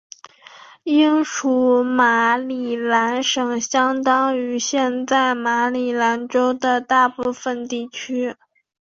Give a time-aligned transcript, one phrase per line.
[0.81, 8.35] 英属马里兰省相当于现在马里兰州的大部分地区。